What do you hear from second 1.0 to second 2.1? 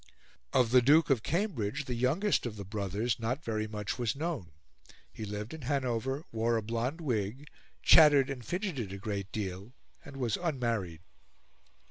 of Cambridge, the